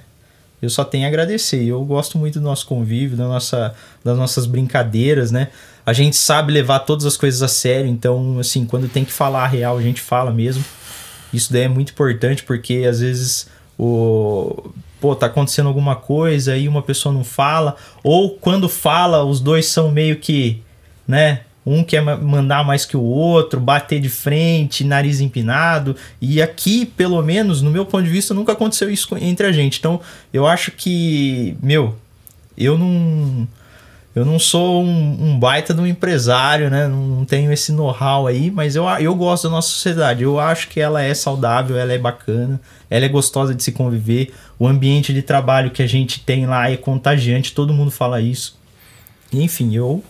[0.61, 1.61] Eu só tenho a agradecer.
[1.65, 5.49] Eu gosto muito do nosso convívio, da nossa, das nossas brincadeiras, né?
[5.85, 9.43] A gente sabe levar todas as coisas a sério, então, assim, quando tem que falar
[9.43, 10.63] a real, a gente fala mesmo.
[11.33, 14.71] Isso daí é muito importante porque às vezes o
[15.01, 19.65] pô, tá acontecendo alguma coisa e uma pessoa não fala, ou quando fala, os dois
[19.65, 20.63] são meio que,
[21.05, 26.41] né, um quer ma- mandar mais que o outro, bater de frente, nariz empinado, e
[26.41, 29.79] aqui, pelo menos, no meu ponto de vista, nunca aconteceu isso entre a gente.
[29.79, 29.99] Então,
[30.33, 31.95] eu acho que, meu,
[32.57, 33.47] eu não
[34.15, 36.87] eu não sou um, um baita de um empresário, né?
[36.87, 40.23] Não, tenho esse know-how aí, mas eu, eu gosto da nossa sociedade.
[40.23, 44.33] Eu acho que ela é saudável, ela é bacana, ela é gostosa de se conviver.
[44.57, 48.57] O ambiente de trabalho que a gente tem lá é contagiante, todo mundo fala isso.
[49.31, 50.03] Enfim, eu.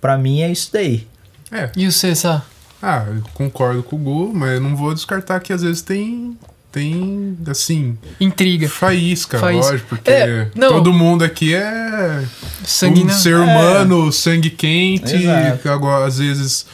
[0.00, 1.06] Pra mim é isso daí.
[1.52, 1.70] É.
[1.76, 2.44] E o César?
[2.82, 6.36] Ah, eu concordo com o Gu, mas eu não vou descartar que às vezes tem.
[6.72, 8.68] Tem, assim, Intriga.
[8.68, 9.72] faísca, Faísca.
[9.72, 12.24] lógico, porque É, todo mundo aqui é
[12.64, 15.68] Sangue um ser humano, sangue quente, Exato.
[15.68, 16.66] agora às vezes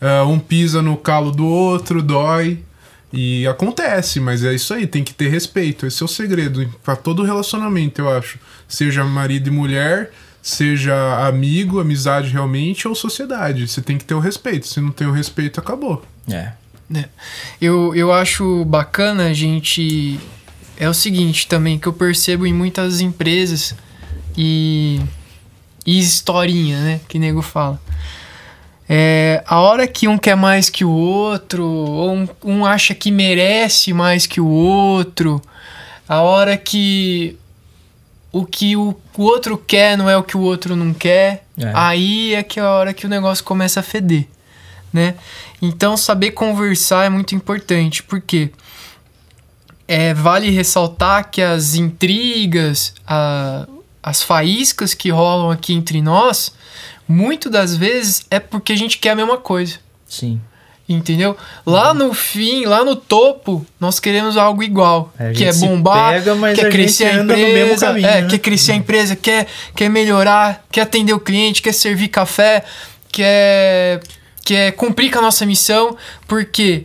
[0.00, 2.60] é, um pisa no calo do outro, dói.
[3.12, 5.84] E acontece, mas é isso aí, tem que ter respeito.
[5.86, 8.38] Esse é o segredo para todo relacionamento, eu acho.
[8.66, 10.94] Seja marido e mulher, seja
[11.26, 13.68] amigo, amizade realmente ou sociedade.
[13.68, 14.66] Você tem que ter o respeito.
[14.66, 16.04] Se não tem o respeito, acabou.
[16.28, 16.52] É.
[16.90, 17.06] né?
[17.60, 20.18] Eu, eu acho bacana a gente.
[20.76, 23.74] É o seguinte também, que eu percebo em muitas empresas
[24.36, 25.00] e.
[25.84, 27.00] E historinha, né?
[27.08, 27.80] Que nego fala.
[28.88, 33.10] É, a hora que um quer mais que o outro, ou um, um acha que
[33.10, 35.40] merece mais que o outro,
[36.08, 37.38] a hora que
[38.32, 41.70] o que o, o outro quer não é o que o outro não quer, É.
[41.74, 44.26] aí é que é a hora que o negócio começa a feder,
[44.92, 45.14] né?
[45.60, 48.50] Então saber conversar é muito importante, porque
[49.86, 53.66] é, vale ressaltar que as intrigas, a-
[54.02, 56.52] as faíscas que rolam aqui entre nós,
[57.06, 59.78] muito das vezes é porque a gente quer a mesma coisa.
[60.08, 60.40] Sim.
[60.92, 61.36] Entendeu?
[61.66, 65.12] Lá no fim, lá no topo, nós queremos algo igual.
[65.18, 68.28] É, que é bombar, pega, quer a crescer a empresa, caminho, é, né?
[68.28, 72.64] quer crescer a empresa, quer, quer melhorar, quer atender o cliente, quer servir café,
[73.10, 74.00] quer,
[74.44, 76.84] quer cumprir com a nossa missão, porque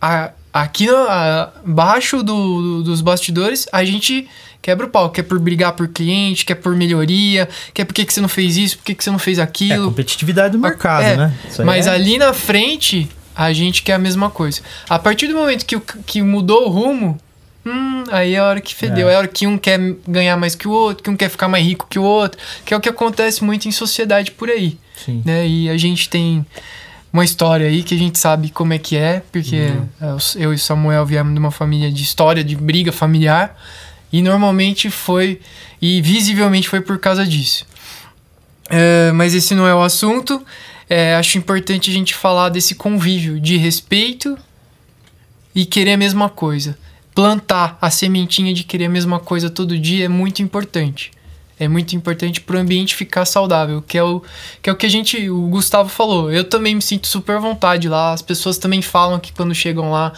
[0.00, 4.28] a- aqui no- a- abaixo do- do- dos bastidores a gente
[4.62, 5.10] Quebra o pau.
[5.10, 8.56] Quer por brigar por cliente, quer por melhoria, quer por que, que você não fez
[8.56, 9.84] isso, por que, que você não fez É aquilo.
[9.90, 11.32] competitividade do mercado, É, né?
[11.48, 14.60] Isso Mas é- ali na frente, a gente quer a mesma coisa.
[14.88, 17.18] A partir do momento que, o- que mudou o rumo,
[17.66, 19.08] hum, aí é a hora que fedeu.
[19.08, 19.12] É.
[19.12, 19.14] É.
[19.14, 21.64] a hora que um quer ganhar mais que o outro, que um quer ficar mais
[21.64, 24.78] rico que o outro, que é o que acontece muito em sociedade por aí.
[25.04, 25.22] Sim.
[25.24, 25.46] Né?
[25.46, 26.44] E a gente tem
[27.12, 30.52] uma história aí que a gente sabe como é que é, porque é, os- eu
[30.52, 33.56] e o Samuel viemos de uma família de história, de briga familiar,
[34.12, 35.40] e normalmente foi,
[35.82, 37.66] e visivelmente foi por causa disso.
[38.68, 40.44] É, mas esse não é o assunto.
[40.88, 44.38] É, acho importante a gente falar desse convívio de respeito
[45.54, 46.78] e querer a mesma coisa.
[47.14, 51.10] Plantar a sementinha de querer a mesma coisa todo dia é muito importante.
[51.58, 54.22] É muito importante para o ambiente ficar saudável, que é, o,
[54.60, 56.30] que é o que a gente, o Gustavo falou.
[56.30, 58.12] Eu também me sinto super à vontade lá.
[58.12, 60.12] As pessoas também falam que quando chegam lá,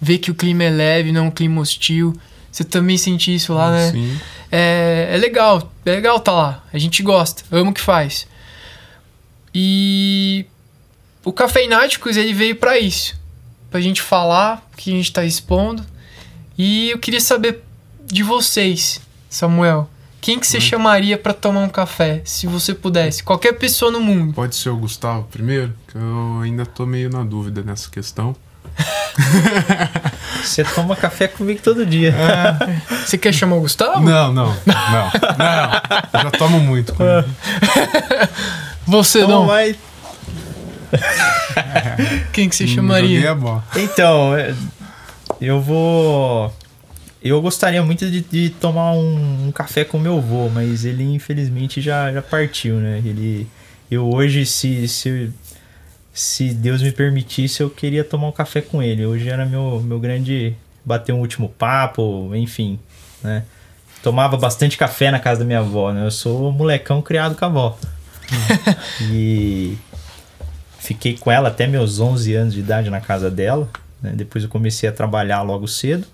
[0.00, 2.12] vê que o clima é leve, não é um clima hostil.
[2.50, 3.92] Você também sente isso lá, né?
[3.92, 4.18] Sim.
[4.50, 6.64] É, é legal, é legal tá lá.
[6.72, 8.26] A gente gosta, ama o que faz.
[9.54, 10.46] E
[11.24, 13.18] o Cafeináticos, ele veio pra isso.
[13.70, 15.84] Pra gente falar o que a gente tá expondo.
[16.56, 17.62] E eu queria saber
[18.04, 19.88] de vocês, Samuel.
[20.20, 23.22] Quem que você chamaria pra tomar um café, se você pudesse?
[23.22, 24.34] Qualquer pessoa no mundo.
[24.34, 25.72] Pode ser o Gustavo primeiro?
[25.88, 28.36] Que eu ainda tô meio na dúvida nessa questão.
[30.42, 32.14] Você toma café comigo todo dia.
[33.04, 34.00] Você quer chamar o Gustavo?
[34.00, 35.70] Não, não, não, não.
[36.12, 36.94] Eu já tomo muito.
[36.94, 37.26] com ele.
[38.90, 39.46] Você Então não.
[39.46, 39.76] vai.
[42.32, 43.20] Quem que você Joguei chamaria?
[43.76, 44.52] Então, é,
[45.40, 46.52] eu vou.
[47.22, 51.80] Eu gostaria muito de, de tomar um, um café com meu avô, mas ele infelizmente
[51.80, 53.00] já, já partiu, né?
[53.04, 53.46] Ele.
[53.88, 55.30] Eu hoje, se, se,
[56.12, 59.06] se Deus me permitisse, eu queria tomar um café com ele.
[59.06, 60.56] Hoje era meu, meu grande.
[60.84, 62.78] bater um último papo, enfim,
[63.22, 63.44] né?
[64.02, 66.04] Tomava bastante café na casa da minha avó, né?
[66.04, 67.78] Eu sou molecão criado com a avó.
[69.12, 69.76] e
[70.78, 73.68] fiquei com ela até meus 11 anos de idade na casa dela.
[74.02, 74.12] né?
[74.14, 76.06] Depois eu comecei a trabalhar logo cedo.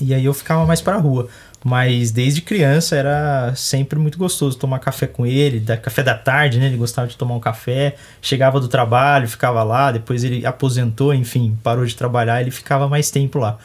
[0.00, 1.28] E aí eu ficava mais pra rua.
[1.64, 6.58] Mas desde criança era sempre muito gostoso tomar café com ele, da café da tarde,
[6.58, 6.66] né?
[6.66, 11.56] Ele gostava de tomar um café, chegava do trabalho, ficava lá, depois ele aposentou, enfim,
[11.62, 13.58] parou de trabalhar, ele ficava mais tempo lá.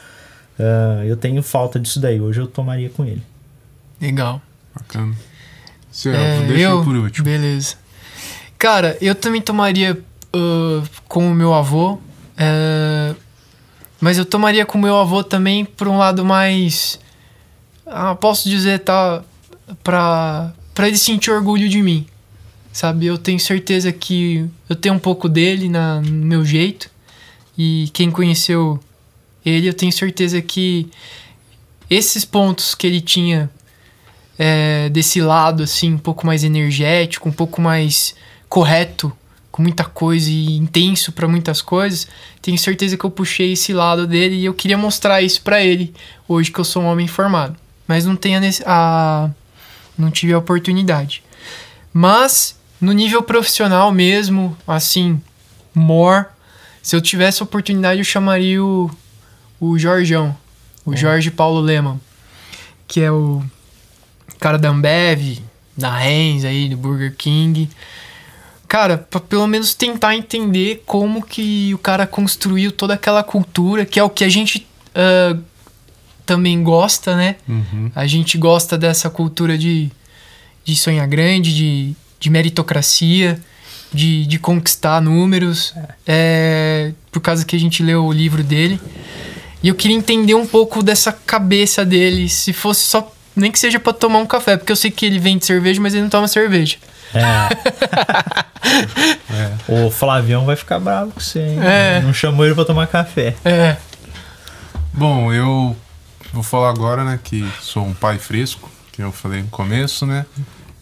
[0.58, 3.22] Ah, eu tenho falta disso daí, hoje eu tomaria com ele.
[4.00, 4.40] Legal.
[4.74, 5.14] Bacana.
[5.90, 7.24] Seu, É, deixa eu por último.
[7.24, 7.76] Beleza.
[8.58, 9.98] Cara, eu também tomaria
[10.32, 11.98] ah, com o meu avô.
[12.36, 13.14] é,
[14.00, 16.98] mas eu tomaria com o meu avô também por um lado mais.
[17.86, 19.22] Ah, posso dizer, tá.
[19.84, 22.06] Pra, pra ele sentir orgulho de mim.
[22.72, 23.06] Sabe?
[23.06, 26.90] Eu tenho certeza que eu tenho um pouco dele na, no meu jeito.
[27.58, 28.80] E quem conheceu
[29.44, 30.88] ele, eu tenho certeza que
[31.88, 33.50] esses pontos que ele tinha
[34.42, 38.14] é, desse lado, assim, um pouco mais energético, um pouco mais
[38.48, 39.12] correto,
[39.52, 42.08] com muita coisa e intenso para muitas coisas,
[42.40, 45.92] tenho certeza que eu puxei esse lado dele e eu queria mostrar isso para ele,
[46.26, 47.54] hoje que eu sou um homem formado.
[47.86, 49.28] Mas não tenho a.
[49.98, 51.22] Não tive a oportunidade.
[51.92, 55.20] Mas, no nível profissional mesmo, assim,
[55.74, 56.28] more,
[56.82, 58.90] se eu tivesse a oportunidade, eu chamaria o,
[59.60, 60.34] o Jorjão,
[60.86, 62.00] o Jorge Paulo Leman,
[62.88, 63.44] que é o
[64.40, 65.38] cara da Ambev,
[65.76, 67.68] da Heinz aí, do Burger King.
[68.66, 73.98] Cara, pra pelo menos tentar entender como que o cara construiu toda aquela cultura, que
[73.98, 75.36] é o que a gente ah,
[76.26, 77.36] também gosta, né?
[77.48, 77.90] Uhum.
[77.94, 79.90] A gente gosta dessa cultura de,
[80.64, 83.40] de sonhar grande, de, de meritocracia,
[83.92, 85.74] de, de conquistar números,
[86.06, 88.80] é, por causa que a gente leu o livro dele.
[89.62, 93.12] E eu queria entender um pouco dessa cabeça dele, se fosse só.
[93.36, 95.94] Nem que seja pra tomar um café, porque eu sei que ele vende cerveja, mas
[95.94, 96.76] ele não toma cerveja.
[99.68, 101.58] O Flavião vai ficar bravo com você, hein?
[101.62, 102.00] É.
[102.00, 103.34] Não chamou ele pra tomar café.
[103.44, 103.76] É.
[104.92, 105.76] Bom, eu
[106.32, 110.26] vou falar agora, né, que sou um pai fresco, que eu falei no começo, né?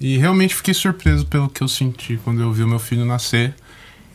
[0.01, 3.55] E realmente fiquei surpreso pelo que eu senti quando eu vi o meu filho nascer.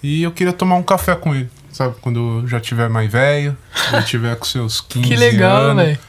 [0.01, 1.95] E eu queria tomar um café com ele, sabe?
[2.01, 3.55] Quando eu já tiver mais velho,
[3.91, 5.83] eu tiver com seus 15 Que legal, anos.
[5.85, 5.99] velho.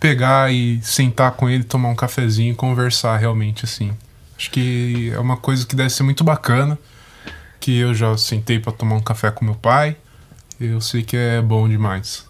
[0.00, 3.92] Pegar e sentar com ele, tomar um cafezinho e conversar realmente, assim.
[4.38, 6.78] Acho que é uma coisa que deve ser muito bacana.
[7.58, 9.96] Que eu já sentei pra tomar um café com meu pai.
[10.60, 12.24] E eu sei que é bom demais.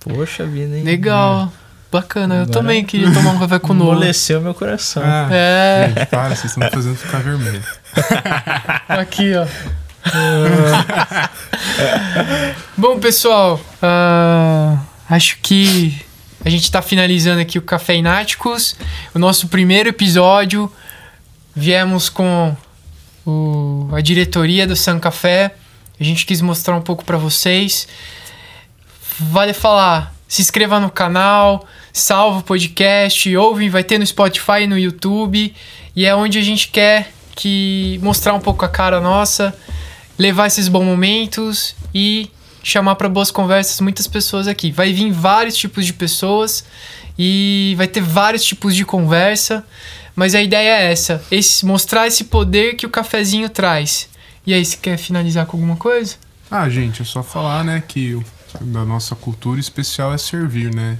[0.00, 0.84] Poxa vida, hein?
[0.84, 1.52] Legal.
[1.90, 2.34] Bacana.
[2.34, 3.76] Eu Agora- também queria tomar um café com o.
[3.90, 5.02] Amoleceu meu coração.
[5.06, 5.88] Ah, É.
[5.94, 7.62] Gente, para, vocês estão me fazendo ficar vermelho.
[8.88, 9.46] Aqui, ó.
[12.76, 14.78] Bom, pessoal, ah,
[15.08, 16.00] acho que
[16.46, 18.76] A gente tá finalizando aqui o Café Ináticos,
[19.12, 20.72] o nosso primeiro episódio.
[21.52, 22.56] Viemos com
[23.26, 25.56] o, a diretoria do San Café.
[25.98, 27.88] A gente quis mostrar um pouco para vocês.
[29.18, 34.66] Vale falar, se inscreva no canal, salva o podcast, ouve, vai ter no Spotify e
[34.68, 35.52] no YouTube.
[35.96, 39.52] E é onde a gente quer que mostrar um pouco a cara nossa,
[40.16, 42.30] levar esses bons momentos e
[42.66, 44.72] chamar para boas conversas muitas pessoas aqui.
[44.72, 46.64] Vai vir vários tipos de pessoas
[47.16, 49.64] e vai ter vários tipos de conversa,
[50.16, 54.08] mas a ideia é essa, esse, mostrar esse poder que o cafezinho traz.
[54.44, 56.16] E aí, você quer finalizar com alguma coisa?
[56.50, 58.20] Ah, gente, é só falar, né, que
[58.60, 60.98] da nossa cultura especial é servir, né?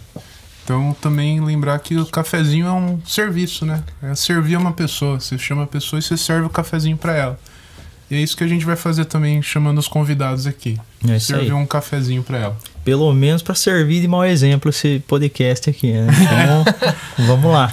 [0.63, 3.83] Então também lembrar que o cafezinho é um serviço, né?
[4.03, 5.21] É servir uma pessoa.
[5.21, 7.39] Você chama a pessoa e você serve o cafezinho para ela.
[8.11, 10.79] E é isso que a gente vai fazer também, chamando os convidados aqui.
[11.13, 11.53] É servir aí.
[11.53, 12.57] um cafezinho para ela.
[12.85, 16.07] Pelo menos para servir de mau exemplo esse podcast aqui, né?
[16.23, 16.95] Então,
[17.27, 17.73] vamos lá.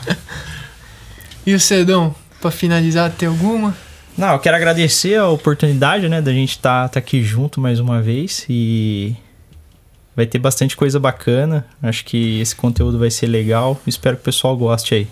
[1.46, 3.76] E o Cedão, para finalizar, tem alguma?
[4.18, 7.80] Não, eu quero agradecer a oportunidade, né, da gente estar tá, tá aqui junto mais
[7.80, 9.16] uma vez e
[10.16, 11.66] vai ter bastante coisa bacana.
[11.82, 13.80] Acho que esse conteúdo vai ser legal.
[13.88, 15.08] Espero que o pessoal goste aí,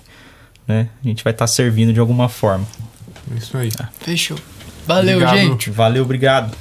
[0.67, 0.89] né?
[1.03, 2.65] A gente vai estar tá servindo de alguma forma.
[3.33, 3.69] É isso aí.
[3.99, 4.37] Fechou.
[4.85, 5.37] Valeu, Obrigado.
[5.37, 5.69] gente.
[5.69, 6.55] Valeu, obrigado.